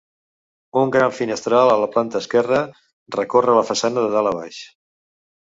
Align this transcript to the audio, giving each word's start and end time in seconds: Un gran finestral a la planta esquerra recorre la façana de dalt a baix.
Un 0.79 0.93
gran 0.95 1.11
finestral 1.17 1.73
a 1.73 1.75
la 1.81 1.89
planta 1.97 2.21
esquerra 2.25 2.63
recorre 3.17 3.59
la 3.59 3.67
façana 3.69 4.07
de 4.09 4.11
dalt 4.19 4.33
a 4.33 4.35
baix. 4.41 4.65